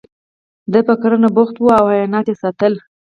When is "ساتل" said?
2.43-2.73